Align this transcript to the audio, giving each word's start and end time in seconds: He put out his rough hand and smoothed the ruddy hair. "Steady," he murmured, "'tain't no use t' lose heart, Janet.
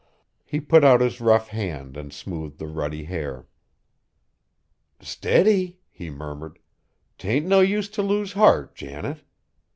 He 0.43 0.59
put 0.59 0.83
out 0.83 0.99
his 0.99 1.21
rough 1.21 1.49
hand 1.49 1.95
and 1.95 2.11
smoothed 2.11 2.57
the 2.57 2.65
ruddy 2.65 3.03
hair. 3.03 3.45
"Steady," 4.99 5.77
he 5.91 6.09
murmured, 6.09 6.57
"'tain't 7.19 7.45
no 7.45 7.59
use 7.59 7.87
t' 7.87 8.01
lose 8.01 8.33
heart, 8.33 8.73
Janet. 8.73 9.21